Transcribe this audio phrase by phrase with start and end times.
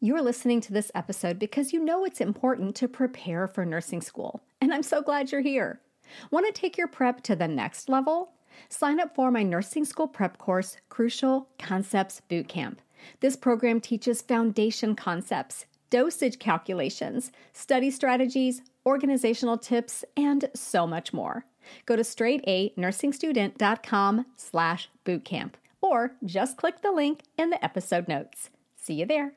[0.00, 4.40] you're listening to this episode because you know it's important to prepare for nursing school,
[4.60, 5.80] and I'm so glad you're here.
[6.30, 8.32] Want to take your prep to the next level?
[8.68, 12.78] Sign up for my nursing school prep course, Crucial Concepts Bootcamp.
[13.20, 21.44] This program teaches foundation concepts, dosage calculations, study strategies, organizational tips, and so much more.
[21.84, 28.48] Go to straightanursingstudent.com slash bootcamp or just click the link in the episode notes.
[28.76, 29.34] See you there.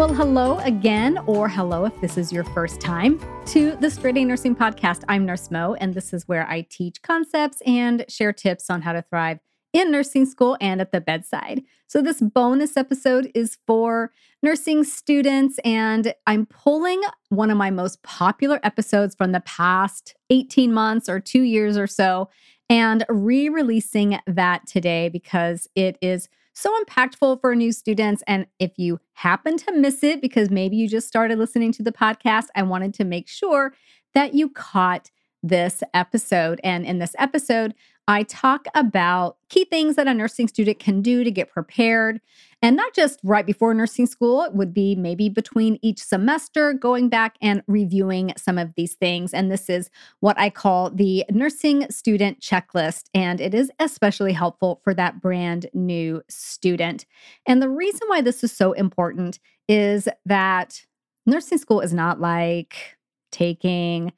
[0.00, 4.24] Well, hello again, or hello if this is your first time to the Straight A
[4.24, 5.04] Nursing Podcast.
[5.10, 8.94] I'm Nurse Mo, and this is where I teach concepts and share tips on how
[8.94, 9.40] to thrive
[9.74, 11.64] in nursing school and at the bedside.
[11.86, 14.10] So, this bonus episode is for
[14.42, 20.72] nursing students, and I'm pulling one of my most popular episodes from the past 18
[20.72, 22.30] months or two years or so
[22.70, 26.30] and re releasing that today because it is
[26.60, 28.22] so impactful for new students.
[28.26, 31.92] And if you happen to miss it because maybe you just started listening to the
[31.92, 33.74] podcast, I wanted to make sure
[34.14, 35.10] that you caught
[35.42, 36.60] this episode.
[36.62, 37.74] And in this episode,
[38.08, 42.20] I talk about key things that a nursing student can do to get prepared.
[42.60, 47.08] And not just right before nursing school, it would be maybe between each semester, going
[47.08, 49.32] back and reviewing some of these things.
[49.32, 53.04] And this is what I call the nursing student checklist.
[53.14, 57.06] And it is especially helpful for that brand new student.
[57.46, 59.38] And the reason why this is so important
[59.68, 60.84] is that
[61.26, 62.96] nursing school is not like
[63.30, 64.12] taking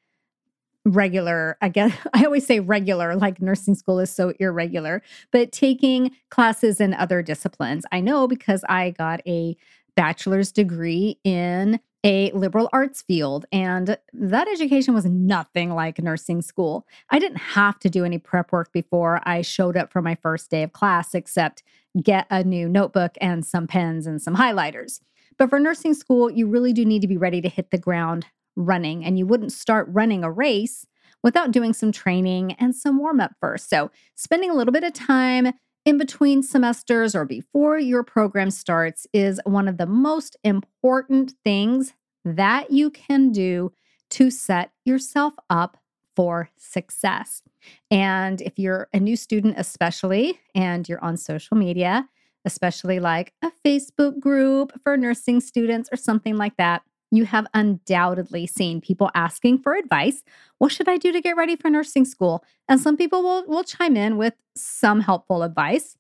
[0.85, 6.11] regular i guess i always say regular like nursing school is so irregular but taking
[6.31, 7.85] classes in other disciplines.
[7.93, 9.57] I know because i got a
[9.95, 16.85] bachelor's degree in a liberal arts field and that education was nothing like nursing school.
[17.11, 20.51] I didn't have to do any prep work before i showed up for my first
[20.51, 21.63] day of class except
[22.03, 25.01] get a new notebook and some pens and some highlighters.
[25.39, 28.27] But for nursing school you really do need to be ready to hit the ground
[28.57, 30.87] running, and you wouldn't start running a race
[31.23, 33.69] without doing some training and some warm up first.
[33.69, 35.53] So, spending a little bit of time
[35.85, 41.93] in between semesters or before your program starts is one of the most important things
[42.25, 43.73] that you can do
[44.11, 45.79] to set yourself up
[46.15, 47.43] for success.
[47.91, 52.09] And if you're a new student, especially, and you're on social media,
[52.45, 58.47] especially like a Facebook group for nursing students or something like that, you have undoubtedly
[58.47, 60.23] seen people asking for advice.
[60.59, 62.43] What should I do to get ready for nursing school?
[62.69, 65.97] And some people will, will chime in with some helpful advice.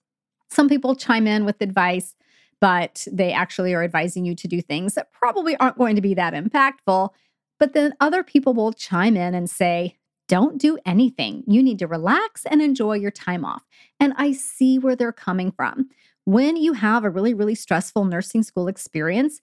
[0.51, 2.15] Some people chime in with advice,
[2.61, 6.15] but they actually are advising you to do things that probably aren't going to be
[6.15, 7.11] that impactful.
[7.61, 9.99] But then other people will chime in and say,
[10.29, 11.45] don't do anything.
[11.47, 13.65] You need to relax and enjoy your time off.
[14.01, 15.91] And I see where they're coming from.
[16.25, 19.41] When you have a really, really stressful nursing school experience,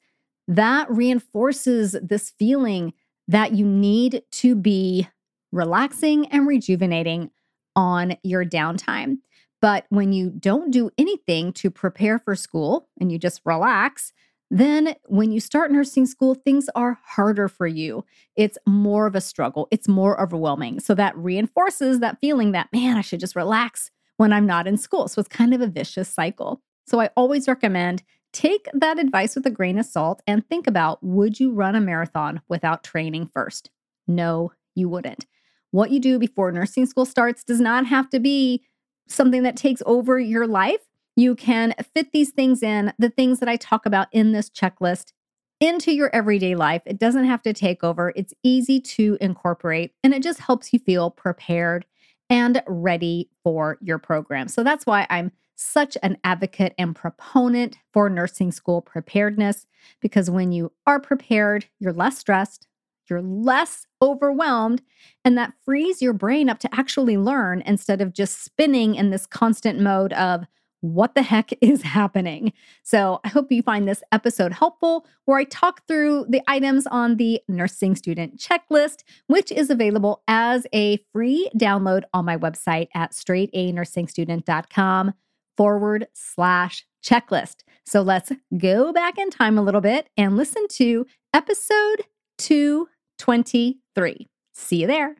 [0.50, 2.92] that reinforces this feeling
[3.28, 5.08] that you need to be
[5.52, 7.30] relaxing and rejuvenating
[7.76, 9.20] on your downtime.
[9.62, 14.12] But when you don't do anything to prepare for school and you just relax,
[14.50, 18.04] then when you start nursing school, things are harder for you.
[18.36, 20.80] It's more of a struggle, it's more overwhelming.
[20.80, 24.78] So that reinforces that feeling that, man, I should just relax when I'm not in
[24.78, 25.08] school.
[25.08, 26.62] So it's kind of a vicious cycle.
[26.88, 28.02] So I always recommend
[28.32, 31.82] Take that advice with a grain of salt and think about would you run a
[31.82, 33.72] marathon without training first?
[34.08, 35.26] No, you wouldn't.
[35.72, 38.64] What you do before nursing school starts does not have to be
[39.08, 40.82] something that takes over your life.
[41.16, 45.12] You can fit these things in, the things that I talk about in this checklist,
[45.60, 46.82] into your everyday life.
[46.86, 50.80] It doesn't have to take over, it's easy to incorporate, and it just helps you
[50.80, 51.86] feel prepared
[52.30, 54.48] and ready for your program.
[54.48, 59.68] So that's why I'm such an advocate and proponent for nursing school preparedness
[60.00, 62.68] because when you are prepared, you're less stressed,
[63.10, 64.82] you're less overwhelmed,
[65.26, 69.26] and that frees your brain up to actually learn instead of just spinning in this
[69.26, 70.46] constant mode of,
[70.82, 72.54] what the heck is happening?
[72.84, 77.18] So, I hope you find this episode helpful where I talk through the items on
[77.18, 83.12] the nursing student checklist, which is available as a free download on my website at
[83.12, 85.14] straightanursingstudent.com
[85.60, 87.64] forward slash checklist.
[87.86, 92.06] So let's go back in time a little bit and listen to episode
[92.38, 94.30] 223.
[94.54, 95.18] See you there.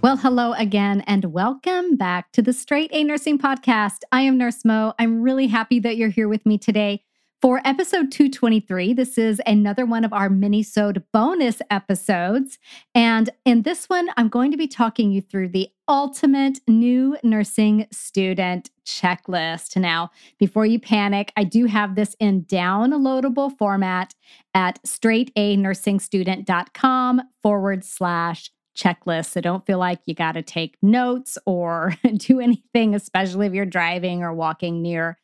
[0.00, 3.98] Well, hello again, and welcome back to the Straight A Nursing Podcast.
[4.12, 4.94] I am Nurse Mo.
[4.98, 7.04] I'm really happy that you're here with me today
[7.42, 8.94] for episode 223.
[8.94, 12.60] This is another one of our mini-sode bonus episodes.
[12.94, 17.88] And in this one, I'm going to be talking you through the ultimate new nursing
[17.90, 19.76] student checklist.
[19.76, 24.14] Now, before you panic, I do have this in downloadable format
[24.54, 29.26] at straightanursingstudent.com forward slash checklist.
[29.26, 33.66] So don't feel like you got to take notes or do anything, especially if you're
[33.66, 35.18] driving or walking near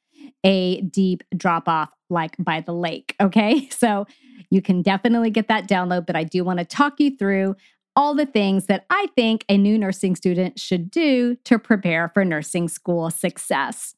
[0.45, 3.15] a deep drop off like by the lake.
[3.21, 3.69] Okay.
[3.79, 4.07] So
[4.51, 7.55] you can definitely get that download, but I do want to talk you through
[7.95, 12.25] all the things that I think a new nursing student should do to prepare for
[12.25, 13.95] nursing school success.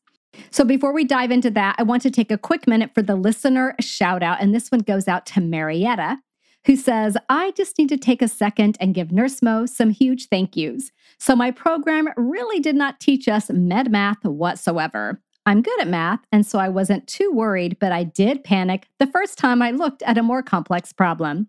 [0.50, 3.16] So, before we dive into that, I want to take a quick minute for the
[3.16, 4.40] listener shout out.
[4.40, 6.18] And this one goes out to Marietta
[6.66, 10.28] who says, I just need to take a second and give Nurse Mo some huge
[10.28, 10.92] thank yous.
[11.18, 15.20] So, my program really did not teach us med math whatsoever.
[15.50, 19.08] I'm good at math, and so I wasn't too worried, but I did panic the
[19.08, 21.48] first time I looked at a more complex problem.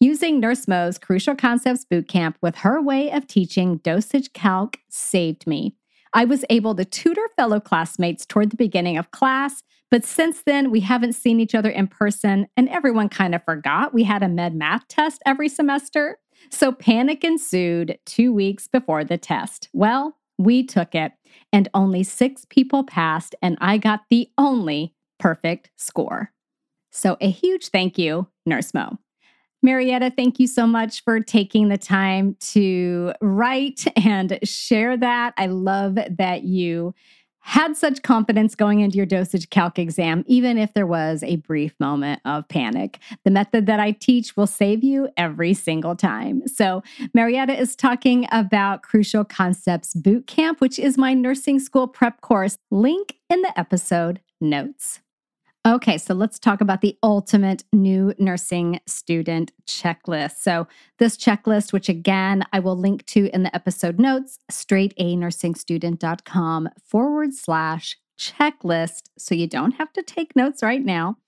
[0.00, 5.74] Using Nurse Mo's Crucial Concepts Bootcamp with her way of teaching dosage calc saved me.
[6.12, 10.70] I was able to tutor fellow classmates toward the beginning of class but since then,
[10.70, 14.28] we haven't seen each other in person, and everyone kind of forgot we had a
[14.28, 16.18] med math test every semester.
[16.50, 19.68] So panic ensued two weeks before the test.
[19.72, 21.12] Well, we took it,
[21.52, 26.32] and only six people passed, and I got the only perfect score.
[26.90, 28.98] So a huge thank you, Nurse Mo.
[29.60, 35.34] Marietta, thank you so much for taking the time to write and share that.
[35.36, 36.94] I love that you
[37.48, 41.74] had such confidence going into your dosage calc exam, even if there was a brief
[41.80, 42.98] moment of panic.
[43.24, 46.46] The method that I teach will save you every single time.
[46.46, 46.82] So,
[47.14, 52.58] Marietta is talking about Crucial Concepts Boot Camp, which is my nursing school prep course.
[52.70, 55.00] Link in the episode notes.
[55.68, 60.38] Okay, so let's talk about the ultimate new nursing student checklist.
[60.38, 60.66] So,
[60.98, 67.98] this checklist, which again I will link to in the episode notes, straightanursingstudent.com forward slash
[68.18, 69.10] checklist.
[69.18, 71.18] So, you don't have to take notes right now.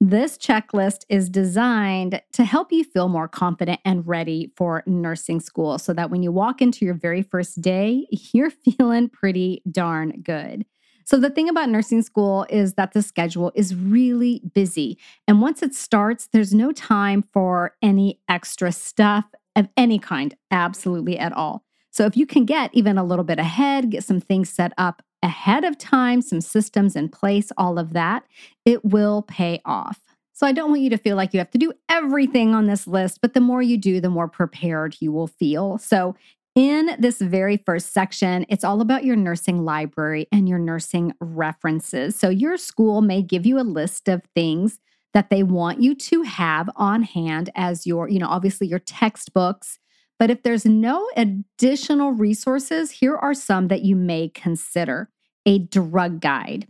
[0.00, 5.80] This checklist is designed to help you feel more confident and ready for nursing school
[5.80, 10.66] so that when you walk into your very first day, you're feeling pretty darn good.
[11.04, 14.98] So, the thing about nursing school is that the schedule is really busy.
[15.26, 19.24] And once it starts, there's no time for any extra stuff
[19.56, 21.64] of any kind, absolutely at all.
[21.90, 25.02] So, if you can get even a little bit ahead, get some things set up
[25.22, 28.24] ahead of time, some systems in place, all of that,
[28.64, 30.00] it will pay off.
[30.32, 32.86] So, I don't want you to feel like you have to do everything on this
[32.86, 35.78] list, but the more you do, the more prepared you will feel.
[35.78, 36.16] So,
[36.54, 42.14] in this very first section, it's all about your nursing library and your nursing references.
[42.16, 44.78] So, your school may give you a list of things
[45.14, 49.78] that they want you to have on hand as your, you know, obviously your textbooks.
[50.18, 55.10] But if there's no additional resources, here are some that you may consider
[55.44, 56.68] a drug guide.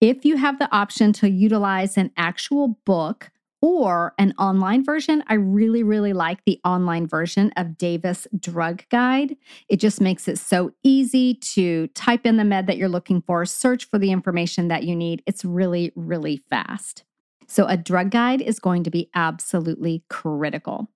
[0.00, 3.30] If you have the option to utilize an actual book,
[3.64, 5.24] or an online version.
[5.26, 9.38] I really, really like the online version of Davis Drug Guide.
[9.70, 13.46] It just makes it so easy to type in the med that you're looking for,
[13.46, 15.22] search for the information that you need.
[15.24, 17.04] It's really, really fast.
[17.46, 20.90] So, a drug guide is going to be absolutely critical.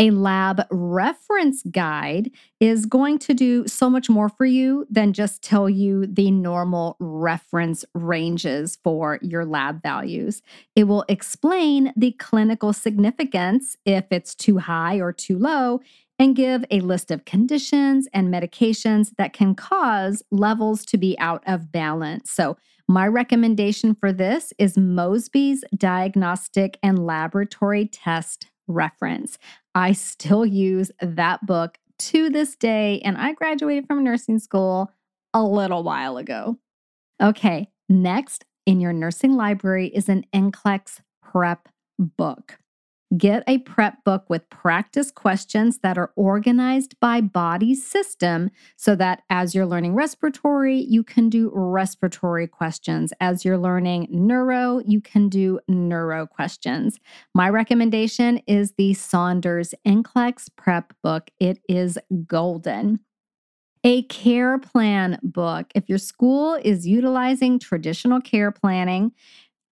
[0.00, 5.42] A lab reference guide is going to do so much more for you than just
[5.42, 10.40] tell you the normal reference ranges for your lab values.
[10.74, 15.82] It will explain the clinical significance if it's too high or too low
[16.18, 21.42] and give a list of conditions and medications that can cause levels to be out
[21.46, 22.30] of balance.
[22.30, 22.56] So,
[22.88, 29.38] my recommendation for this is Mosby's Diagnostic and Laboratory Test Reference.
[29.74, 34.90] I still use that book to this day, and I graduated from nursing school
[35.34, 36.58] a little while ago.
[37.22, 42.58] Okay, next in your nursing library is an NCLEX prep book.
[43.16, 49.22] Get a prep book with practice questions that are organized by body system so that
[49.28, 53.12] as you're learning respiratory, you can do respiratory questions.
[53.18, 57.00] As you're learning neuro, you can do neuro questions.
[57.34, 61.30] My recommendation is the Saunders NCLEX prep book.
[61.40, 61.98] It is
[62.28, 63.00] golden.
[63.82, 65.66] A care plan book.
[65.74, 69.12] If your school is utilizing traditional care planning,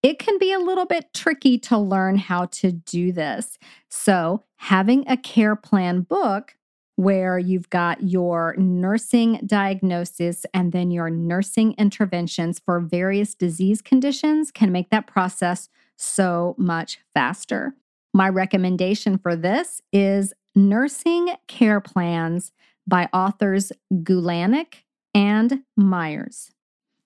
[0.02, 3.58] it can be a little bit tricky to learn how to do this.
[3.88, 6.54] So, having a care plan book
[6.96, 14.50] where you've got your nursing diagnosis and then your nursing interventions for various disease conditions
[14.50, 17.74] can make that process so much faster.
[18.12, 22.50] My recommendation for this is Nursing Care Plans
[22.84, 24.82] by authors Gulanick
[25.14, 26.50] and Myers.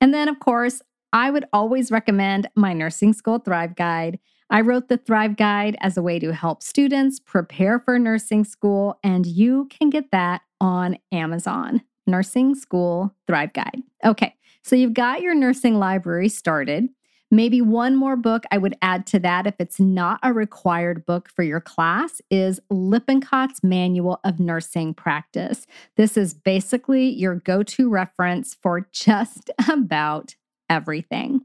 [0.01, 0.81] And then, of course,
[1.13, 4.19] I would always recommend my Nursing School Thrive Guide.
[4.49, 8.99] I wrote the Thrive Guide as a way to help students prepare for nursing school,
[9.03, 11.83] and you can get that on Amazon.
[12.07, 13.83] Nursing School Thrive Guide.
[14.05, 16.89] Okay, so you've got your nursing library started.
[17.31, 21.31] Maybe one more book I would add to that if it's not a required book
[21.31, 25.67] for your class is Lippincott's Manual of Nursing Practice.
[25.97, 30.35] This is basically your go to reference for just about
[30.73, 31.43] everything.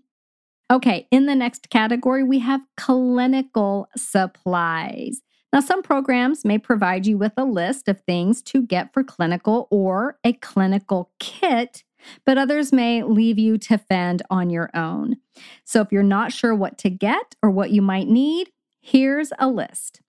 [0.72, 5.22] Okay, in the next category, we have clinical supplies.
[5.53, 9.67] Now, some programs may provide you with a list of things to get for clinical
[9.69, 11.84] or a clinical kit,
[12.25, 15.17] but others may leave you to fend on your own.
[15.63, 19.48] So, if you're not sure what to get or what you might need, here's a
[19.48, 20.01] list.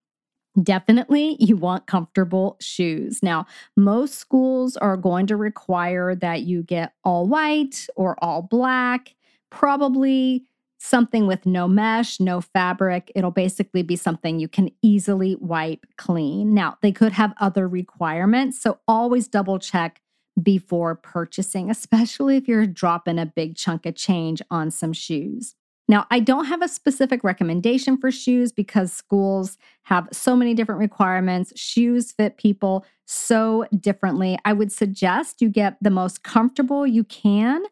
[0.63, 3.23] Definitely, you want comfortable shoes.
[3.23, 3.47] Now,
[3.77, 9.15] most schools are going to require that you get all white or all black
[9.51, 10.45] probably
[10.79, 13.11] something with no mesh, no fabric.
[13.15, 16.55] It'll basically be something you can easily wipe clean.
[16.55, 20.01] Now, they could have other requirements, so always double check
[20.41, 25.57] before purchasing, especially if you're dropping a big chunk of change on some shoes.
[25.89, 30.81] Now, I don't have a specific recommendation for shoes because schools have so many different
[30.81, 31.53] requirements.
[31.57, 34.39] Shoes fit people so differently.
[34.45, 37.63] I would suggest you get the most comfortable you can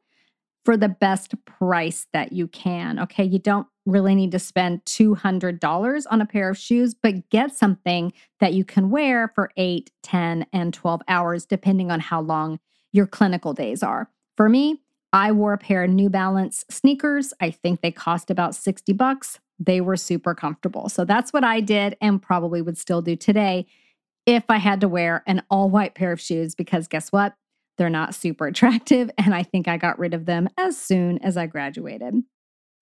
[0.65, 2.99] for the best price that you can.
[2.99, 3.23] Okay.
[3.23, 8.13] You don't really need to spend $200 on a pair of shoes, but get something
[8.41, 12.59] that you can wear for 8, 10, and 12 hours, depending on how long
[12.93, 14.11] your clinical days are.
[14.37, 14.83] For me,
[15.17, 17.33] I wore a pair of New Balance sneakers.
[17.41, 19.41] I think they cost about 60 bucks.
[19.59, 20.91] They were super comfortable.
[20.91, 23.65] So that's what I did and probably would still do today
[24.27, 27.35] if I had to wear an all white pair of shoes because guess what?
[27.79, 31.39] They're not super attractive, and I think I got rid of them as soon as
[31.39, 32.23] I graduated.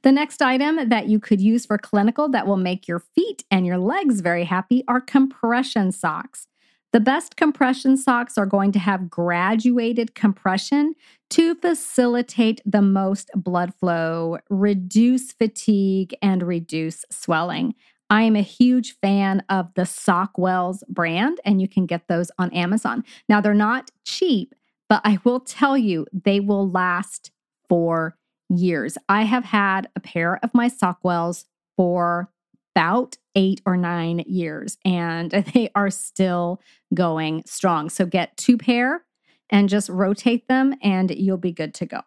[0.02, 3.64] The next item that you could use for clinical that will make your feet and
[3.64, 6.48] your legs very happy are compression socks.
[6.94, 10.94] The best compression socks are going to have graduated compression
[11.30, 17.74] to facilitate the most blood flow, reduce fatigue, and reduce swelling.
[18.10, 22.52] I am a huge fan of the Sockwells brand, and you can get those on
[22.52, 23.02] Amazon.
[23.28, 24.54] Now, they're not cheap,
[24.88, 27.32] but I will tell you, they will last
[27.68, 28.16] for
[28.48, 28.96] years.
[29.08, 31.46] I have had a pair of my Sockwells
[31.76, 32.30] for
[32.74, 36.60] about eight or nine years, and they are still
[36.92, 37.88] going strong.
[37.88, 39.04] So get two pair
[39.50, 42.00] and just rotate them, and you'll be good to go.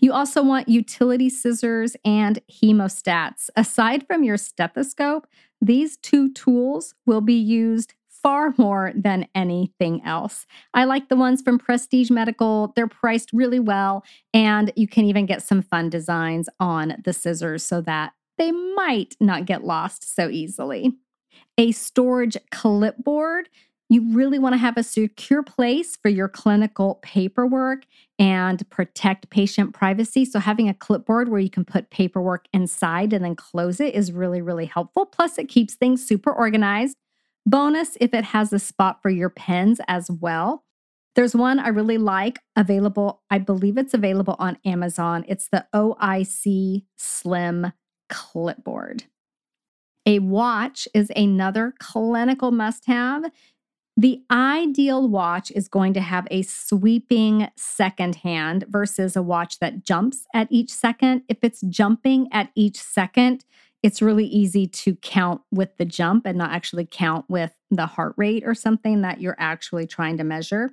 [0.00, 3.50] You also want utility scissors and hemostats.
[3.56, 5.26] Aside from your stethoscope,
[5.60, 10.46] these two tools will be used far more than anything else.
[10.74, 12.72] I like the ones from Prestige Medical.
[12.74, 17.62] They're priced really well, and you can even get some fun designs on the scissors
[17.62, 20.92] so that they might not get lost so easily.
[21.56, 23.48] A storage clipboard.
[23.90, 27.84] You really want to have a secure place for your clinical paperwork
[28.18, 30.26] and protect patient privacy.
[30.26, 34.12] So, having a clipboard where you can put paperwork inside and then close it is
[34.12, 35.06] really, really helpful.
[35.06, 36.96] Plus, it keeps things super organized
[37.48, 40.64] Bonus if it has a spot for your pens as well.
[41.14, 43.22] There's one I really like available.
[43.30, 45.24] I believe it's available on Amazon.
[45.26, 47.72] It's the OIC Slim
[48.08, 49.04] Clipboard.
[50.06, 53.30] A watch is another clinical must have.
[53.96, 59.84] The ideal watch is going to have a sweeping second hand versus a watch that
[59.84, 61.22] jumps at each second.
[61.28, 63.44] If it's jumping at each second,
[63.82, 68.14] it's really easy to count with the jump and not actually count with the heart
[68.16, 70.70] rate or something that you're actually trying to measure.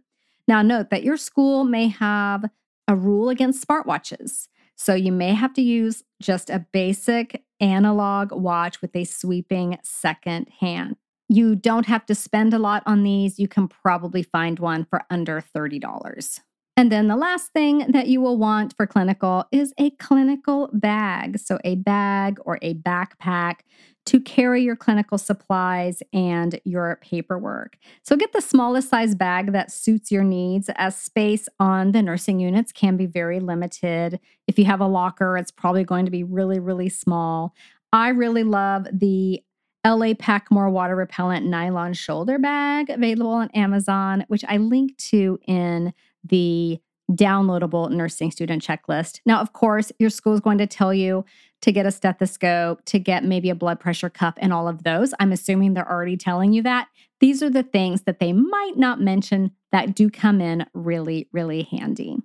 [0.48, 2.46] Now, note that your school may have
[2.88, 4.48] a rule against smartwatches.
[4.76, 10.50] So you may have to use just a basic analog watch with a sweeping second
[10.60, 10.98] hand.
[11.28, 13.40] You don't have to spend a lot on these.
[13.40, 16.42] You can probably find one for under $30.
[16.78, 21.40] And then the last thing that you will want for clinical is a clinical bag.
[21.40, 23.60] So, a bag or a backpack
[24.06, 27.78] to carry your clinical supplies and your paperwork.
[28.04, 32.40] So, get the smallest size bag that suits your needs, as space on the nursing
[32.40, 34.20] units can be very limited.
[34.48, 37.54] If you have a locker, it's probably going to be really, really small.
[37.92, 39.42] I really love the
[39.86, 45.94] LA Packmore water repellent nylon shoulder bag available on Amazon, which I link to in
[46.24, 46.80] the
[47.12, 49.20] downloadable nursing student checklist.
[49.26, 51.24] Now, of course, your school is going to tell you
[51.66, 55.16] to get a stethoscope, to get maybe a blood pressure cuff, and all of those.
[55.20, 56.90] I'm assuming they're already telling you that.
[57.20, 61.64] These are the things that they might not mention that do come in really, really
[61.64, 62.18] handy.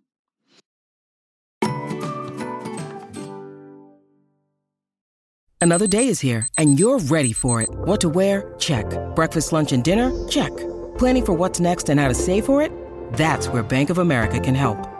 [5.63, 7.71] Another day is here, and you're ready for it.
[7.71, 8.55] What to wear?
[8.59, 8.85] Check.
[9.15, 10.29] Breakfast, lunch, and dinner?
[10.29, 10.55] Check.
[10.99, 12.73] Planning for what's next and how to save for it?
[13.15, 15.00] That's where Bank of America can help.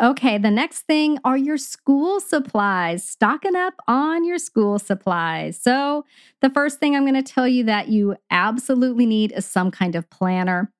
[0.00, 3.02] Okay, the next thing are your school supplies.
[3.02, 5.60] Stocking up on your school supplies.
[5.60, 6.04] So,
[6.40, 9.96] the first thing I'm going to tell you that you absolutely need is some kind
[9.96, 10.72] of planner.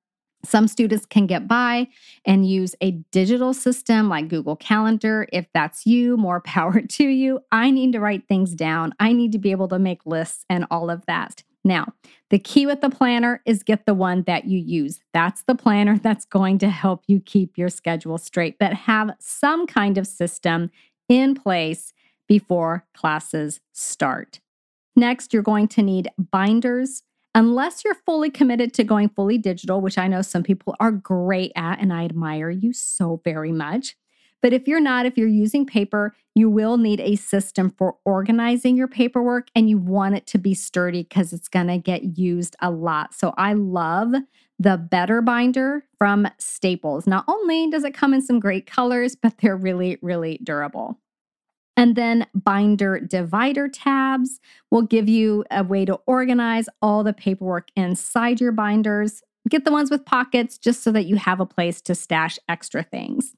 [0.45, 1.89] Some students can get by
[2.25, 5.27] and use a digital system like Google Calendar.
[5.33, 7.41] If that's you, more power to you.
[7.51, 8.93] I need to write things down.
[9.01, 11.43] I need to be able to make lists and all of that.
[11.63, 11.93] Now,
[12.29, 14.99] the key with the planner is get the one that you use.
[15.13, 19.67] That's the planner that's going to help you keep your schedule straight, but have some
[19.67, 20.71] kind of system
[21.07, 21.93] in place
[22.27, 24.39] before classes start.
[24.95, 27.03] Next, you're going to need binders.
[27.35, 31.51] Unless you're fully committed to going fully digital, which I know some people are great
[31.55, 33.95] at, and I admire you so very much.
[34.41, 38.77] But if you're not, if you're using paper, you will need a system for organizing
[38.77, 42.55] your paperwork and you want it to be sturdy because it's going to get used
[42.61, 43.13] a lot.
[43.13, 44.13] So I love
[44.57, 47.07] the Better Binder from Staples.
[47.07, 50.99] Not only does it come in some great colors, but they're really, really durable.
[51.75, 57.69] And then binder divider tabs will give you a way to organize all the paperwork
[57.75, 59.21] inside your binders.
[59.47, 62.83] Get the ones with pockets just so that you have a place to stash extra
[62.83, 63.33] things.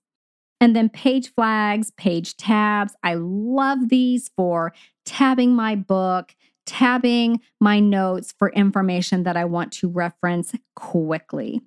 [0.62, 2.95] And then page flags, page tabs.
[3.04, 4.74] I love these for
[5.06, 11.62] tabbing my book, tabbing my notes for information that I want to reference quickly.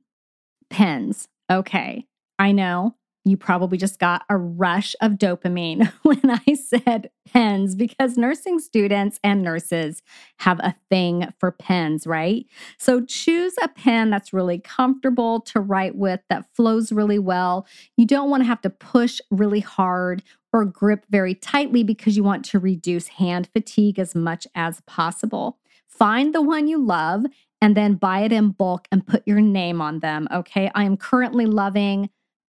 [0.70, 1.28] Pens.
[1.50, 2.06] Okay,
[2.38, 2.94] I know
[3.24, 9.18] you probably just got a rush of dopamine when I said pens because nursing students
[9.24, 10.02] and nurses
[10.40, 12.44] have a thing for pens, right?
[12.78, 17.66] So choose a pen that's really comfortable to write with, that flows really well.
[17.96, 22.22] You don't want to have to push really hard or grip very tightly because you
[22.22, 25.58] want to reduce hand fatigue as much as possible.
[25.88, 27.24] Find the one you love
[27.60, 30.28] and then buy it in bulk and put your name on them.
[30.32, 30.70] Okay.
[30.74, 32.10] I am currently loving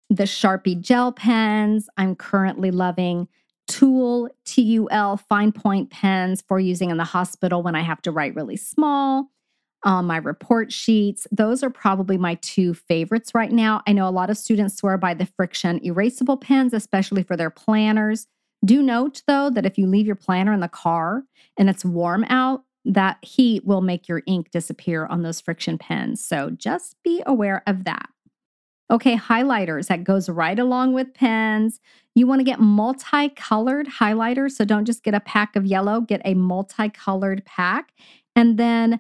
[0.10, 1.88] the Sharpie gel pens.
[1.98, 3.28] I'm currently loving
[3.68, 8.02] Tool, T U L, fine point pens for using in the hospital when I have
[8.02, 9.30] to write really small.
[9.84, 13.82] On my report sheets, those are probably my two favorites right now.
[13.88, 17.52] I know a lot of students swear by the friction erasable pens, especially for their
[17.52, 18.26] planners.
[18.66, 21.24] Do note though that if you leave your planner in the car
[21.58, 26.26] and it's warm out, that heat will make your ink disappear on those friction pens.
[26.26, 28.10] So just be aware of that.
[28.92, 31.80] Okay, highlighters that goes right along with pens.
[32.16, 34.52] You want to get multicolored highlighters.
[34.52, 37.92] So don't just get a pack of yellow, get a multicolored pack.
[38.36, 39.00] And then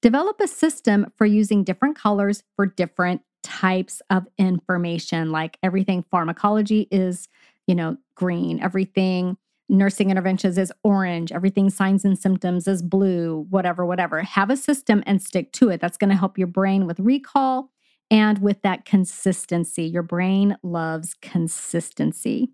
[0.00, 5.30] develop a system for using different colors for different types of information.
[5.30, 7.28] Like everything pharmacology is,
[7.66, 9.36] you know, green, everything
[9.68, 14.20] nursing interventions is orange, everything signs and symptoms is blue, whatever, whatever.
[14.22, 15.80] Have a system and stick to it.
[15.80, 17.70] That's going to help your brain with recall
[18.12, 19.84] and with that consistency.
[19.84, 22.52] Your brain loves consistency.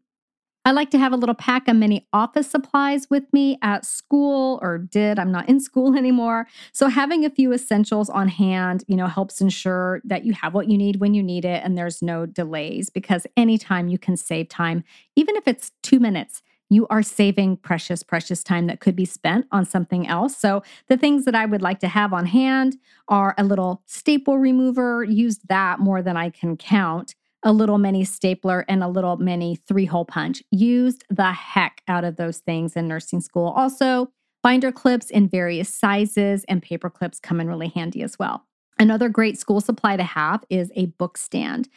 [0.65, 4.61] I like to have a little pack of mini office supplies with me at school
[4.63, 5.19] or did.
[5.19, 6.47] I'm not in school anymore.
[6.73, 10.71] So having a few essentials on hand, you know, helps ensure that you have what
[10.71, 14.49] you need when you need it and there's no delays because anytime you can save
[14.49, 14.85] time,
[15.17, 19.47] even if it's 2 minutes, you are saving precious, precious time that could be spent
[19.53, 20.37] on something else.
[20.37, 22.77] So, the things that I would like to have on hand
[23.09, 28.05] are a little staple remover, used that more than I can count, a little mini
[28.05, 30.43] stapler, and a little mini three hole punch.
[30.51, 33.49] Used the heck out of those things in nursing school.
[33.49, 34.11] Also,
[34.43, 38.48] binder clips in various sizes and paper clips come in really handy as well.
[38.81, 41.69] Another great school supply to have is a book stand.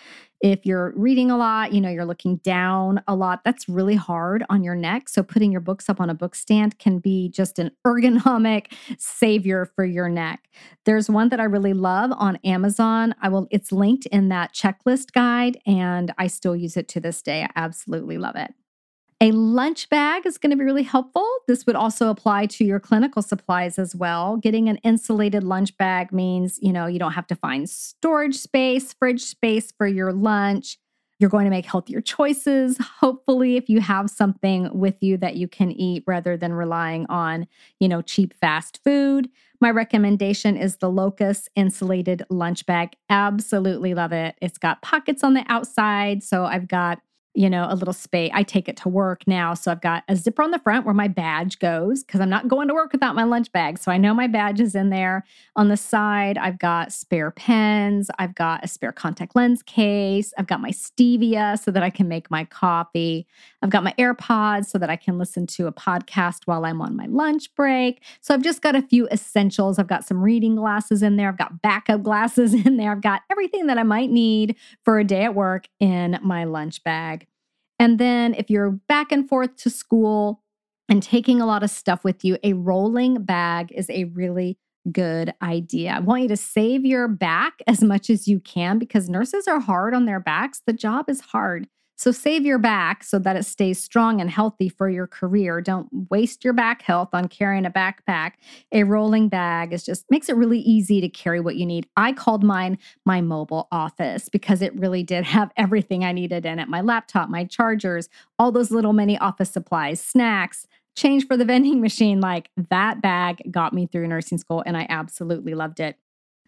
[0.42, 4.44] If you're reading a lot, you know, you're looking down a lot, that's really hard
[4.50, 5.10] on your neck.
[5.10, 9.66] So putting your books up on a book stand can be just an ergonomic savior
[9.76, 10.48] for your neck.
[10.86, 13.16] There's one that I really love on Amazon.
[13.22, 17.22] I will it's linked in that checklist guide and I still use it to this
[17.22, 17.44] day.
[17.44, 18.54] I absolutely love it.
[19.24, 21.30] A lunch bag is going to be really helpful.
[21.48, 24.38] This would also apply to your clinical supplies as well.
[24.38, 28.94] Getting an insulated lunch bag means, you know, you don't have to find storage space,
[28.94, 30.80] fridge space for your lunch.
[31.20, 35.48] You're going to make healthier choices, hopefully, if you have something with you that you
[35.48, 37.46] can eat rather than relying on,
[37.80, 39.30] you know, cheap fast food.
[39.60, 42.96] My recommendation is the Locus insulated lunch bag.
[43.08, 44.34] Absolutely love it.
[44.42, 46.24] It's got pockets on the outside.
[46.24, 47.02] So I've got
[47.34, 48.30] you know, a little space.
[48.34, 49.54] I take it to work now.
[49.54, 52.50] So I've got a zipper on the front where my badge goes because I'm not
[52.50, 53.80] going to work without my lunch bag.
[53.80, 55.24] So I know my badge is in there.
[55.56, 58.10] On the side, I've got spare pens.
[58.20, 60.34] I've got a spare contact lens case.
[60.38, 63.26] I've got my stevia so that I can make my coffee.
[63.62, 66.98] I've got my AirPods so that I can listen to a podcast while I'm on
[66.98, 68.02] my lunch break.
[68.20, 69.80] So I've just got a few essentials.
[69.80, 71.30] I've got some reading glasses in there.
[71.30, 72.92] I've got backup glasses in there.
[72.92, 76.84] I've got everything that I might need for a day at work in my lunch
[76.84, 77.28] bag.
[77.82, 80.44] And then if you're back and forth to school
[80.88, 84.60] and taking a lot of stuff with you, a rolling bag is a really
[84.92, 85.94] good idea.
[85.94, 89.60] I want you to save your back as much as you can because nurses are
[89.60, 90.62] hard on their backs.
[90.68, 91.68] The job is hard.
[92.02, 95.62] So save your back so that it stays strong and healthy for your career.
[95.62, 98.32] Don't waste your back health on carrying a backpack.
[98.72, 101.88] A rolling bag is just makes it really easy to carry what you need.
[101.96, 106.58] I called mine my mobile office because it really did have everything I needed in
[106.58, 106.68] it.
[106.68, 108.10] My laptop, my chargers,
[108.40, 112.20] all those little mini office supplies, snacks, change for the vending machine.
[112.20, 115.98] Like that bag got me through nursing school and I absolutely loved it.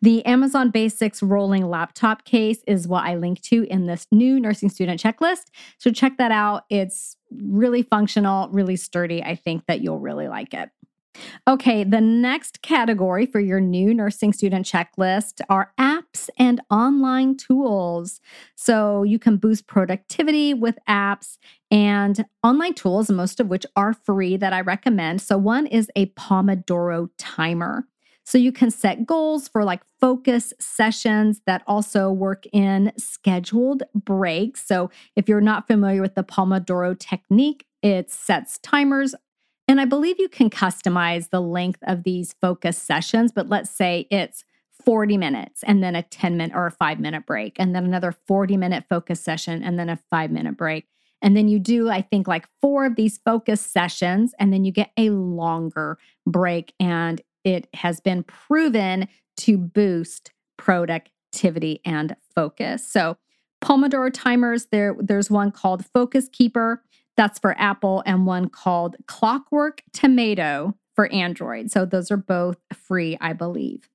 [0.04, 4.70] The Amazon Basics rolling laptop case is what I link to in this new nursing
[4.70, 5.44] student checklist.
[5.78, 6.66] So check that out.
[6.70, 9.24] It's really functional, really sturdy.
[9.24, 10.72] I think that you'll really like it.
[11.48, 18.20] Okay, the next category for your new nursing student checklist are apps and online tools.
[18.58, 21.38] So you can boost productivity with apps
[21.72, 25.22] and online tools, most of which are free that I recommend.
[25.22, 27.88] So one is a Pomodoro timer.
[28.26, 34.66] So you can set goals for like focus sessions that also work in scheduled breaks.
[34.66, 39.14] So if you're not familiar with the Pomodoro technique, it sets timers.
[39.68, 44.08] And I believe you can customize the length of these focus sessions, but let's say
[44.10, 44.44] it's
[44.86, 48.12] 40 minutes and then a 10 minute or a five minute break, and then another
[48.12, 50.88] 40 minute focus session and then a five minute break.
[51.22, 54.74] And then you do, I think, like four of these focus sessions, and then you
[54.74, 56.74] get a longer break.
[56.82, 62.88] And it has been proven to boost productivity and focus.
[62.88, 63.17] So,
[63.63, 66.84] Pomodoro timers, there, there's one called Focus Keeper,
[67.15, 71.71] that's for Apple, and one called Clockwork Tomato for Android.
[71.71, 73.89] So, those are both free, I believe.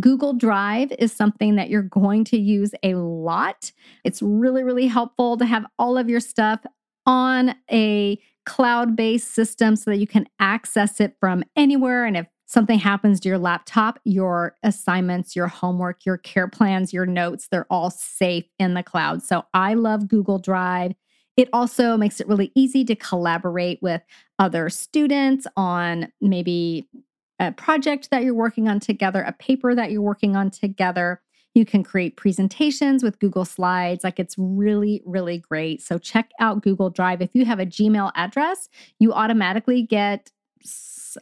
[0.00, 3.70] Google Drive is something that you're going to use a lot.
[4.02, 6.64] It's really, really helpful to have all of your stuff
[7.06, 12.04] on a cloud based system so that you can access it from anywhere.
[12.04, 17.06] And if something happens to your laptop, your assignments, your homework, your care plans, your
[17.06, 19.22] notes, they're all safe in the cloud.
[19.22, 20.92] So I love Google Drive.
[21.36, 24.02] It also makes it really easy to collaborate with
[24.38, 26.88] other students on maybe
[27.40, 31.20] a project that you're working on together, a paper that you're working on together.
[31.54, 34.04] You can create presentations with Google Slides.
[34.04, 35.82] Like it's really, really great.
[35.82, 37.20] So check out Google Drive.
[37.20, 40.30] If you have a Gmail address, you automatically get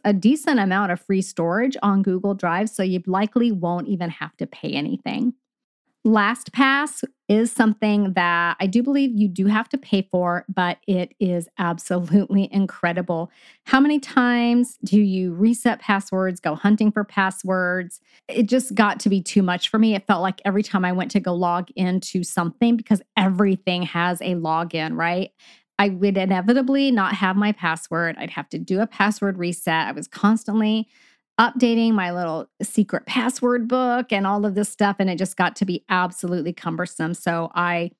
[0.03, 4.35] a decent amount of free storage on Google Drive, so you likely won't even have
[4.37, 5.33] to pay anything.
[6.05, 11.13] LastPass is something that I do believe you do have to pay for, but it
[11.19, 13.31] is absolutely incredible.
[13.65, 18.01] How many times do you reset passwords, go hunting for passwords?
[18.27, 19.95] It just got to be too much for me.
[19.95, 24.19] It felt like every time I went to go log into something, because everything has
[24.21, 25.31] a login, right?
[25.83, 28.15] I would inevitably not have my password.
[28.17, 29.89] I'd have to do a password reset.
[29.89, 30.87] I was constantly
[31.37, 34.95] updating my little secret password book and all of this stuff.
[34.99, 37.13] And it just got to be absolutely cumbersome.
[37.13, 37.91] So I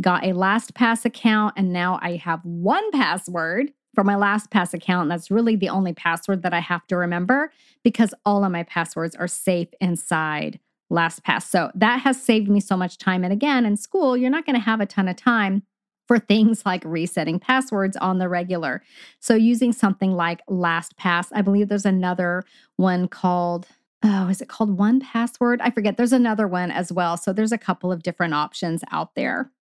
[0.00, 5.02] got a LastPass account and now I have one password for my LastPass account.
[5.02, 7.50] And that's really the only password that I have to remember
[7.82, 10.60] because all of my passwords are safe inside
[10.92, 11.42] LastPass.
[11.42, 13.24] So that has saved me so much time.
[13.24, 15.64] And again, in school, you're not going to have a ton of time
[16.12, 18.82] for things like resetting passwords on the regular.
[19.20, 22.44] So using something like LastPass, I believe there's another
[22.76, 23.66] one called
[24.04, 25.58] oh, is it called 1Password?
[25.60, 25.96] I forget.
[25.96, 27.16] There's another one as well.
[27.16, 29.52] So there's a couple of different options out there.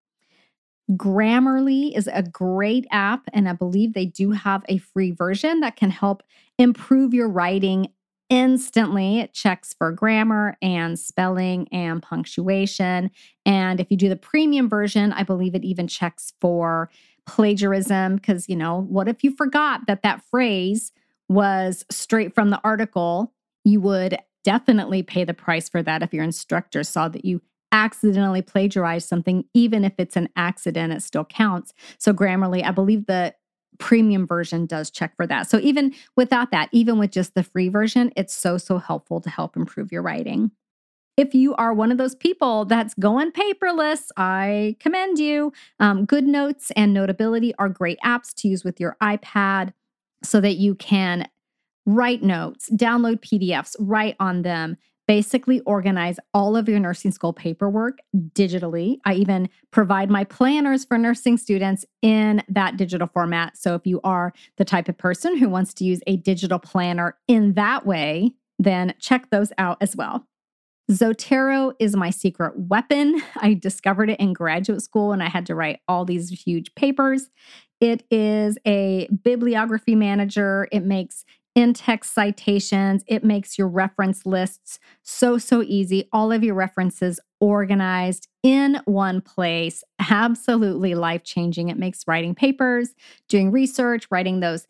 [0.93, 5.75] Grammarly is a great app, and I believe they do have a free version that
[5.75, 6.23] can help
[6.57, 7.89] improve your writing
[8.31, 9.19] instantly.
[9.19, 13.11] It checks for grammar and spelling and punctuation.
[13.45, 16.89] And if you do the premium version, I believe it even checks for
[17.27, 18.15] plagiarism.
[18.15, 20.93] Because, you know, what if you forgot that that phrase
[21.27, 23.33] was straight from the article?
[23.65, 27.41] You would definitely pay the price for that if your instructor saw that you
[27.73, 31.73] accidentally plagiarized something, even if it's an accident, it still counts.
[31.99, 33.35] So, Grammarly, I believe the
[33.81, 35.49] premium version does check for that.
[35.49, 39.29] So, even without that, even with just the free version, it's so, so helpful to
[39.29, 40.51] help improve your writing.
[41.17, 45.51] If you are one of those people that's going paperless, I commend you.
[45.79, 49.73] Um, GoodNotes and Notability are great apps to use with your iPad
[50.23, 51.27] so that you can
[51.85, 54.77] write notes, download PDFs, write on them,
[55.11, 58.97] basically organize all of your nursing school paperwork digitally.
[59.03, 63.57] I even provide my planners for nursing students in that digital format.
[63.57, 67.17] So if you are the type of person who wants to use a digital planner
[67.27, 70.25] in that way, then check those out as well.
[70.89, 73.21] Zotero is my secret weapon.
[73.35, 77.29] I discovered it in graduate school and I had to write all these huge papers.
[77.81, 80.69] It is a bibliography manager.
[80.71, 83.03] It makes in text citations.
[83.07, 86.07] It makes your reference lists so, so easy.
[86.11, 89.83] All of your references organized in one place.
[90.09, 91.69] Absolutely life changing.
[91.69, 92.95] It makes writing papers,
[93.27, 94.67] doing research, writing those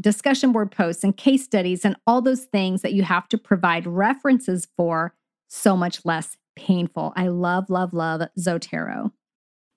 [0.00, 3.86] discussion board posts and case studies and all those things that you have to provide
[3.86, 5.14] references for
[5.48, 7.12] so much less painful.
[7.16, 9.12] I love, love, love Zotero.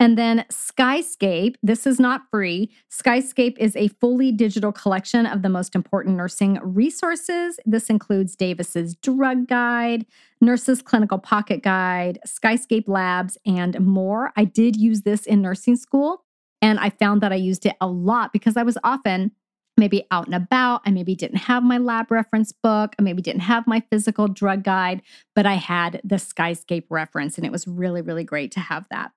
[0.06, 2.70] And then Skyscape, this is not free.
[2.92, 7.60] Skyscape is a fully digital collection of the most important nursing resources.
[7.66, 10.06] This includes Davis's Drug Guide,
[10.42, 14.32] Nurse's Clinical Pocket Guide, Skyscape Labs, and more.
[14.36, 16.24] I did use this in nursing school,
[16.62, 19.32] and I found that I used it a lot because I was often
[19.76, 20.82] maybe out and about.
[20.86, 22.96] I maybe didn't have my lab reference book.
[23.00, 25.02] I maybe didn't have my physical drug guide,
[25.34, 29.12] but I had the Skyscape reference, and it was really, really great to have that.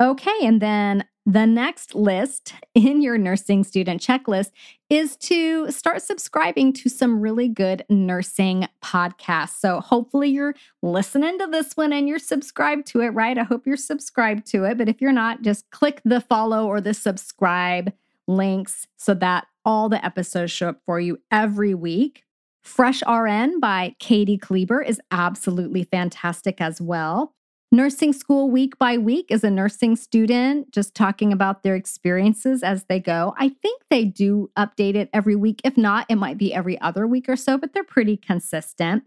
[0.00, 4.50] Okay, and then the next list in your nursing student checklist
[4.88, 9.58] is to start subscribing to some really good nursing podcasts.
[9.58, 13.38] So, hopefully, you're listening to this one and you're subscribed to it, right?
[13.38, 14.78] I hope you're subscribed to it.
[14.78, 17.92] But if you're not, just click the follow or the subscribe
[18.28, 22.24] links so that all the episodes show up for you every week.
[22.62, 27.35] Fresh RN by Kati Kleber is absolutely fantastic as well.
[27.72, 32.84] Nursing School Week by Week is a nursing student just talking about their experiences as
[32.84, 33.34] they go.
[33.38, 35.60] I think they do update it every week.
[35.64, 39.02] If not, it might be every other week or so, but they're pretty consistent.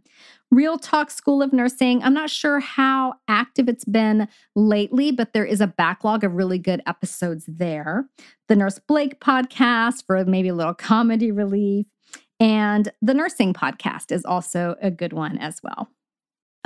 [0.51, 5.45] Real Talk School of Nursing, I'm not sure how active it's been lately, but there
[5.45, 8.09] is a backlog of really good episodes there.
[8.49, 11.85] The Nurse Blake podcast for maybe a little comedy relief.
[12.41, 15.87] And the Nursing podcast is also a good one as well.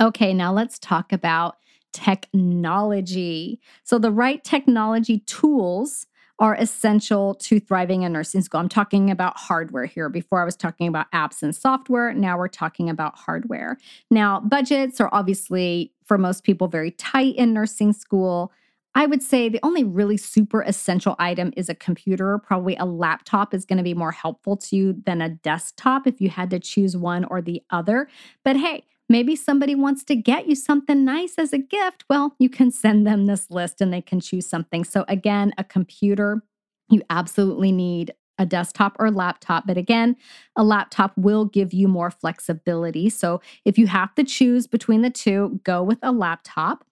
[0.02, 1.56] Okay, now let's talk about
[1.94, 3.58] technology.
[3.84, 6.06] So, the right technology tools
[6.40, 8.60] are essential to thriving in nursing school.
[8.60, 10.08] I'm talking about hardware here.
[10.08, 12.12] Before I was talking about apps and software.
[12.12, 13.78] Now we're talking about hardware.
[14.10, 18.52] Now, budgets are obviously, for most people, very tight in nursing school.
[18.96, 22.38] I would say the only really super essential item is a computer.
[22.38, 26.20] Probably a laptop is going to be more helpful to you than a desktop if
[26.20, 28.08] you had to choose one or the other.
[28.44, 32.04] But hey, Maybe somebody wants to get you something nice as a gift.
[32.08, 34.84] Well, you can send them this list and they can choose something.
[34.84, 36.42] So, again, a computer,
[36.88, 39.66] you absolutely need a desktop or laptop.
[39.66, 40.16] But again,
[40.56, 43.10] a laptop will give you more flexibility.
[43.10, 46.84] So, if you have to choose between the two, go with a laptop.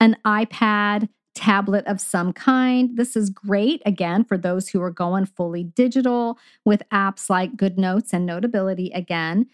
[0.00, 2.96] An iPad, tablet of some kind.
[2.96, 8.12] This is great, again, for those who are going fully digital with apps like GoodNotes
[8.12, 8.90] and Notability.
[8.94, 9.46] Again,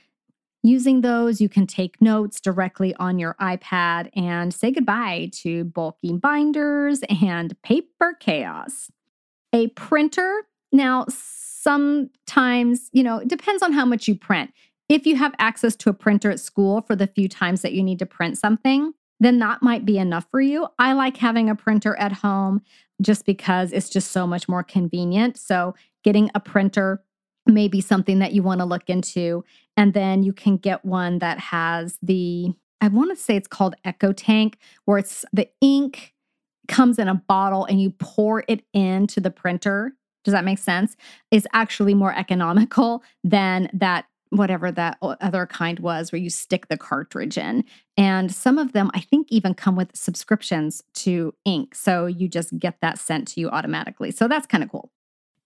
[0.63, 6.13] Using those, you can take notes directly on your iPad and say goodbye to bulky
[6.13, 8.91] binders and paper chaos.
[9.55, 14.53] A printer, now, sometimes, you know, it depends on how much you print.
[14.89, 17.83] If you have access to a printer at school for the few times that you
[17.83, 20.69] need to print something, then that might be enough for you.
[20.79, 22.63] I like having a printer at home
[23.01, 25.39] just because it's just so much more convenient.
[25.39, 27.03] So, getting a printer
[27.51, 29.45] may be something that you want to look into.
[29.77, 33.75] And then you can get one that has the, I want to say it's called
[33.85, 36.15] EcoTank, where it's the ink
[36.69, 39.93] comes in a bottle and you pour it into the printer.
[40.25, 40.97] Does that make sense?
[41.31, 46.77] It's actually more economical than that whatever that other kind was where you stick the
[46.77, 47.65] cartridge in.
[47.97, 51.75] And some of them, I think, even come with subscriptions to ink.
[51.75, 54.13] So you just get that sent to you automatically.
[54.13, 54.93] So that's kind of cool.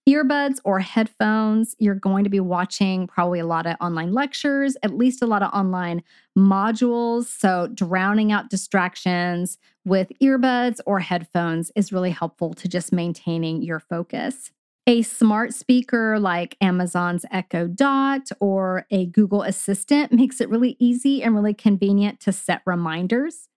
[0.07, 4.95] Earbuds or headphones, you're going to be watching probably a lot of online lectures, at
[4.95, 6.03] least a lot of online
[6.37, 7.25] modules.
[7.25, 13.79] So, drowning out distractions with earbuds or headphones is really helpful to just maintaining your
[13.79, 14.51] focus.
[14.85, 21.23] A smart speaker like Amazon's Echo Dot or a Google Assistant makes it really easy
[21.23, 23.49] and really convenient to set reminders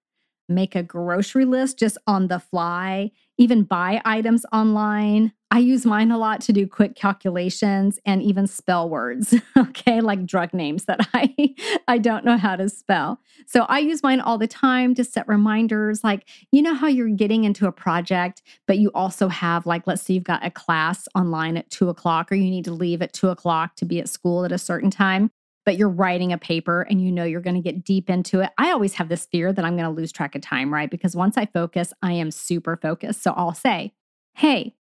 [0.48, 5.32] make a grocery list just on the fly, even buy items online.
[5.50, 10.26] I use mine a lot to do quick calculations and even spell words, okay, like
[10.26, 11.54] drug names that I
[11.88, 13.20] I don't know how to spell.
[13.46, 17.08] So I use mine all the time to set reminders like you know how you're
[17.08, 21.08] getting into a project, but you also have like let's say you've got a class
[21.14, 24.08] online at two o'clock or you need to leave at two o'clock to be at
[24.08, 25.30] school at a certain time
[25.64, 28.48] but you're writing a paper and you know you're going to get deep into it.
[28.56, 30.90] I always have this fear that I'm going to lose track of time, right?
[30.90, 33.22] Because once I focus, I am super focused.
[33.22, 33.92] So I'll say,
[34.38, 34.76] Hey,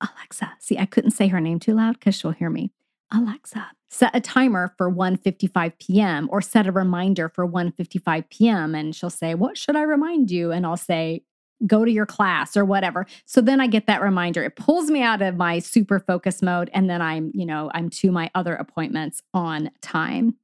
[0.00, 0.54] Alexa.
[0.60, 2.70] See, I couldn't say her name too loud because she'll hear me.
[3.12, 6.28] Alexa, set a timer for 1:55 p.m.
[6.30, 8.74] or set a reminder for 1:55 p.m.
[8.74, 11.22] and she'll say, "What should I remind you?" and I'll say,
[11.66, 13.06] "Go to your class" or whatever.
[13.24, 14.44] So then I get that reminder.
[14.44, 17.88] It pulls me out of my super focus mode and then I'm, you know, I'm
[17.90, 20.34] to my other appointments on time.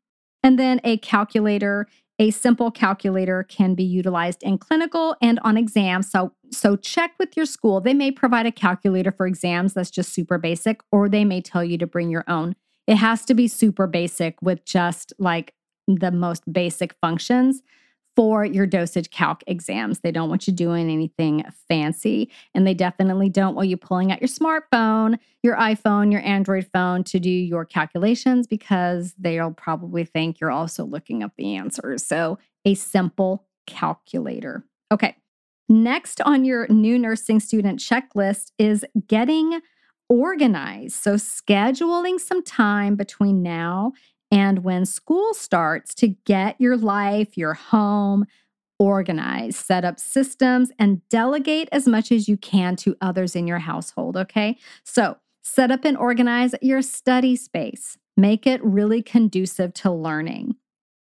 [0.43, 1.87] And then a calculator
[2.19, 6.11] a simple calculator can be utilized in clinical and on exams.
[6.11, 7.81] So, so check with your school.
[7.81, 11.65] They may provide a calculator for exams that's just super basic, or they may tell
[11.65, 12.55] you to bring your own.
[12.87, 15.55] It has to be super basic with just like
[15.87, 17.63] the most basic functions
[18.17, 20.01] for your dosage calc exams.
[20.01, 22.31] They don't want you doing anything fancy.
[22.55, 27.05] And they definitely don't want you pulling out your smartphone, your iPhone, your Android phone
[27.05, 32.05] to do your calculations because they'll probably think you're also looking up the answers.
[32.07, 34.65] So, a simple calculator.
[34.93, 35.17] Okay.
[35.69, 39.61] Next on your new nursing student checklist is getting
[40.09, 40.95] organized.
[40.95, 43.93] So, scheduling some time between now
[44.35, 48.27] and when school starts to get your life, your home
[48.81, 53.61] organized, set up systems, and delegate as much as you can to others in your
[53.61, 54.17] household.
[54.17, 54.59] Okay.
[54.83, 60.57] So set up and organize your study space, make it really conducive to learning.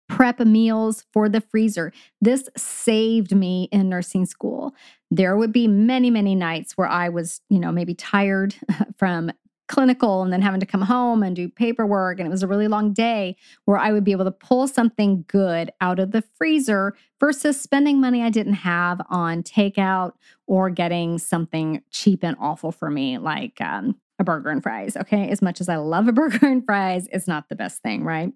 [0.08, 1.92] Prep meals for the freezer.
[2.20, 4.74] This saved me in nursing school.
[5.12, 8.56] There would be many, many nights where I was, you know, maybe tired
[8.98, 9.30] from
[9.72, 12.18] clinical and then having to come home and do paperwork.
[12.18, 15.24] And it was a really long day where I would be able to pull something
[15.28, 20.12] good out of the freezer versus spending money I didn't have on takeout
[20.46, 24.94] or getting something cheap and awful for me, like um, a burger and fries.
[24.94, 25.30] Okay.
[25.30, 28.30] As much as I love a burger and fries, it's not the best thing, right?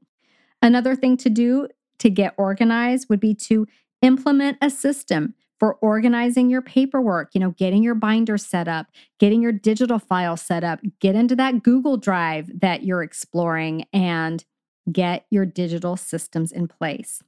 [0.62, 1.68] Another thing to do
[1.98, 3.66] to get organized would be to
[4.00, 8.86] implement a system for organizing your paperwork, you know, getting your binder set up,
[9.18, 14.44] getting your digital file set up, get into that Google Drive that you're exploring and
[14.90, 17.22] get your digital systems in place.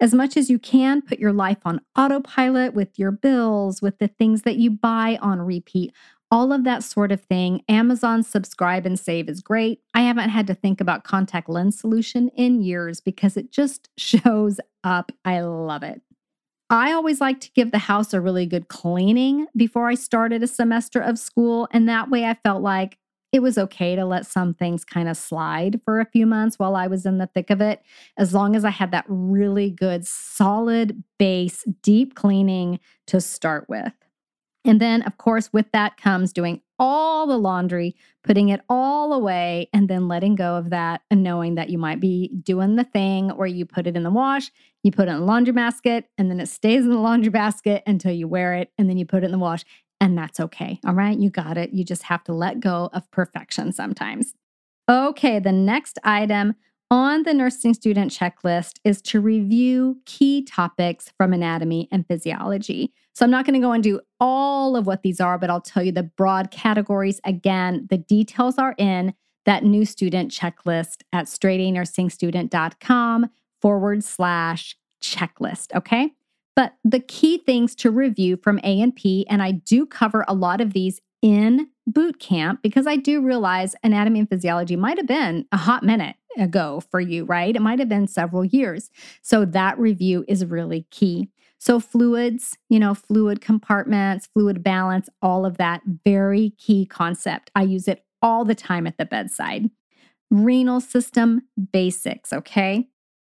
[0.00, 4.08] As much as you can, put your life on autopilot with your bills, with the
[4.08, 5.92] things that you buy on repeat,
[6.30, 7.62] all of that sort of thing.
[7.68, 9.80] Amazon subscribe and save is great.
[9.92, 14.58] I haven't had to think about contact lens solution in years because it just shows
[14.84, 15.12] up.
[15.24, 16.00] I love it.
[16.70, 20.46] I always like to give the house a really good cleaning before I started a
[20.46, 21.68] semester of school.
[21.72, 22.96] And that way I felt like
[23.32, 26.76] it was okay to let some things kind of slide for a few months while
[26.76, 27.82] I was in the thick of it,
[28.16, 33.92] as long as I had that really good, solid base, deep cleaning to start with.
[34.64, 39.68] And then, of course, with that comes doing all the laundry, putting it all away,
[39.72, 43.28] and then letting go of that and knowing that you might be doing the thing
[43.28, 44.50] where you put it in the wash,
[44.82, 47.82] you put it in the laundry basket, and then it stays in the laundry basket
[47.86, 49.64] until you wear it, and then you put it in the wash.
[50.00, 50.80] And that's okay.
[50.86, 51.18] All right.
[51.18, 51.74] You got it.
[51.74, 54.32] You just have to let go of perfection sometimes.
[54.90, 55.38] Okay.
[55.38, 56.54] The next item
[56.90, 62.92] on the nursing student checklist is to review key topics from anatomy and physiology.
[63.20, 65.82] So I'm not going to go into all of what these are, but I'll tell
[65.82, 67.20] you the broad categories.
[67.24, 69.12] Again, the details are in
[69.44, 73.30] that new student checklist at straightanursingstudent.com
[73.60, 75.74] forward slash checklist.
[75.74, 76.14] Okay.
[76.56, 80.32] But the key things to review from A and P, and I do cover a
[80.32, 85.06] lot of these in boot camp because I do realize anatomy and physiology might have
[85.06, 87.54] been a hot minute ago for you, right?
[87.54, 88.88] It might have been several years.
[89.20, 91.28] So that review is really key.
[91.60, 97.50] So, fluids, you know, fluid compartments, fluid balance, all of that, very key concept.
[97.54, 99.68] I use it all the time at the bedside.
[100.30, 102.88] Renal system basics, okay?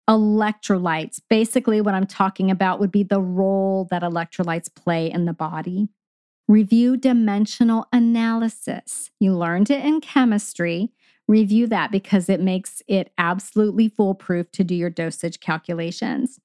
[0.10, 1.20] Electrolytes.
[1.30, 5.90] Basically, what I'm talking about would be the role that electrolytes play in the body.
[6.48, 9.12] Review dimensional analysis.
[9.20, 10.94] You learned it in chemistry.
[11.28, 16.40] Review that because it makes it absolutely foolproof to do your dosage calculations.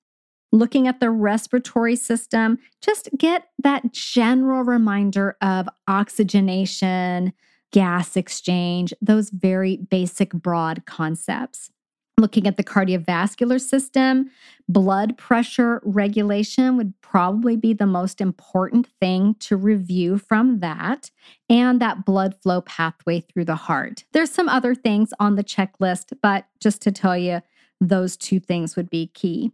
[0.53, 7.33] Looking at the respiratory system, just get that general reminder of oxygenation,
[7.73, 11.71] gas exchange, those very basic, broad concepts.
[12.19, 14.31] Looking at the cardiovascular system,
[14.69, 21.11] blood pressure regulation would probably be the most important thing to review from that,
[21.51, 24.05] and that blood flow pathway through the heart.
[24.13, 27.43] There's some other things on the checklist, but just to tell you,
[27.83, 29.53] those two things would be key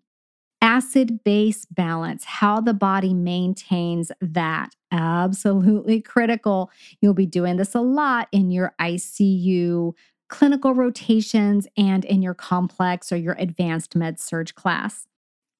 [0.62, 4.70] acid base balance, how the body maintains that.
[4.92, 6.70] Absolutely critical.
[7.00, 9.92] You'll be doing this a lot in your ICU
[10.28, 15.06] clinical rotations and in your complex or your advanced med surg class.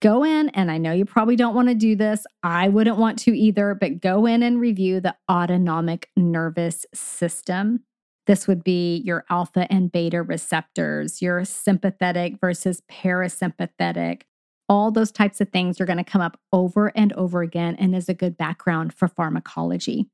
[0.01, 2.27] Go in, and I know you probably don't want to do this.
[2.43, 7.85] I wouldn't want to either, but go in and review the autonomic nervous system.
[8.27, 14.23] This would be your alpha and beta receptors, your sympathetic versus parasympathetic,
[14.69, 17.95] all those types of things are going to come up over and over again and
[17.95, 20.07] is a good background for pharmacology.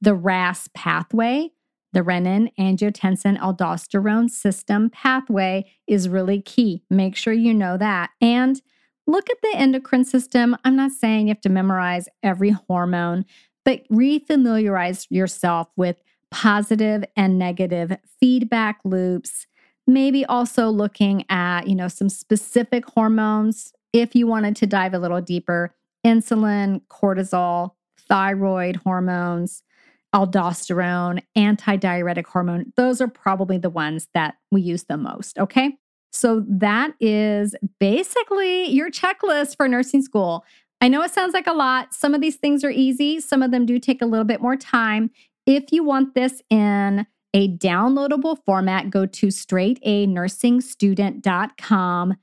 [0.00, 1.50] The RAS pathway,
[1.92, 6.82] the renin angiotensin aldosterone system pathway, is really key.
[6.90, 8.10] Make sure you know that.
[8.20, 8.60] And
[9.06, 10.56] look at the endocrine system.
[10.64, 13.24] I'm not saying you have to memorize every hormone,
[13.64, 19.46] but refamiliarize yourself with positive and negative feedback loops
[19.88, 24.98] maybe also looking at you know some specific hormones if you wanted to dive a
[24.98, 25.74] little deeper,
[26.06, 27.72] insulin, cortisol,
[28.08, 29.62] thyroid hormones,
[30.14, 35.38] aldosterone, antidiuretic hormone, those are probably the ones that we use the most.
[35.38, 35.76] Okay.
[36.10, 40.44] So that is basically your checklist for nursing school.
[40.80, 41.92] I know it sounds like a lot.
[41.92, 44.56] Some of these things are easy, some of them do take a little bit more
[44.56, 45.10] time.
[45.44, 52.16] If you want this in a downloadable format, go to straightanursingstudent.com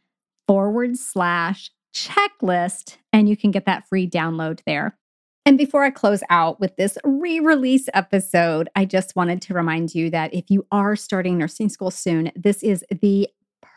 [0.48, 4.98] forward slash checklist, and you can get that free download there.
[5.46, 9.94] And before I close out with this re release episode, I just wanted to remind
[9.94, 13.30] you that if you are starting nursing school soon, this is the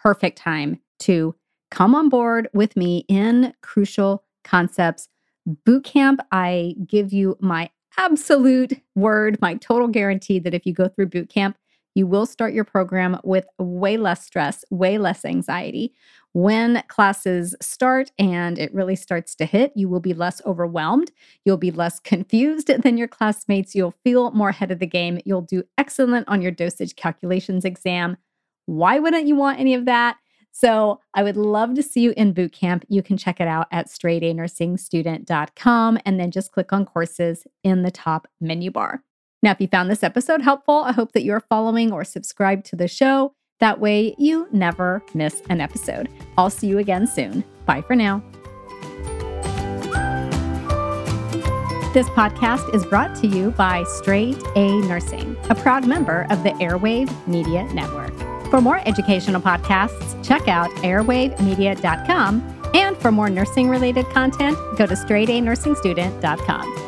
[0.03, 1.35] perfect time to
[1.71, 5.09] come on board with me in Crucial Concepts
[5.67, 6.19] Bootcamp.
[6.33, 11.55] I give you my absolute word, my total guarantee that if you go through bootcamp,
[11.99, 15.93] you will start your program with way less stress, way less anxiety.
[16.33, 21.11] When classes start and it really starts to hit, you will be less overwhelmed.
[21.45, 23.75] You'll be less confused than your classmates.
[23.75, 25.19] You'll feel more ahead of the game.
[25.25, 28.17] You'll do excellent on your dosage calculations exam.
[28.67, 30.19] Why wouldn't you want any of that?
[30.53, 32.85] So I would love to see you in boot camp.
[32.89, 37.91] You can check it out at straightanursingstudent.com and then just click on courses in the
[37.91, 39.03] top menu bar.
[39.43, 42.77] Now, if you found this episode helpful, I hope that you're following or subscribed to
[42.77, 43.35] the show.
[43.61, 46.09] That way, you never miss an episode.
[46.37, 47.45] I'll see you again soon.
[47.67, 48.23] Bye for now.
[51.95, 56.51] This podcast is brought to you by Straight A Nursing, a proud member of the
[56.51, 58.13] Airwave Media Network.
[58.51, 62.55] For more educational podcasts, check out airwavemedia.com.
[62.75, 66.88] And for more nursing related content, go to straightanursingstudent.com.